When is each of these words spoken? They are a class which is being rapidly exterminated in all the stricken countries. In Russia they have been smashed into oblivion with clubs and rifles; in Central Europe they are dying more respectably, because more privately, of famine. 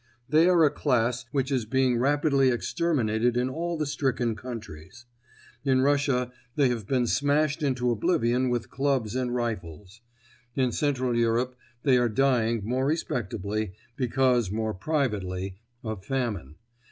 They 0.27 0.49
are 0.49 0.63
a 0.65 0.71
class 0.71 1.25
which 1.31 1.51
is 1.51 1.65
being 1.65 1.99
rapidly 1.99 2.49
exterminated 2.49 3.37
in 3.37 3.51
all 3.51 3.77
the 3.77 3.85
stricken 3.85 4.35
countries. 4.35 5.05
In 5.63 5.81
Russia 5.81 6.31
they 6.55 6.69
have 6.69 6.87
been 6.87 7.05
smashed 7.05 7.61
into 7.61 7.91
oblivion 7.91 8.49
with 8.49 8.71
clubs 8.71 9.15
and 9.15 9.35
rifles; 9.35 10.01
in 10.55 10.71
Central 10.71 11.15
Europe 11.15 11.55
they 11.83 11.99
are 11.99 12.09
dying 12.09 12.61
more 12.65 12.87
respectably, 12.87 13.73
because 13.95 14.49
more 14.49 14.73
privately, 14.73 15.59
of 15.83 16.03
famine. 16.03 16.55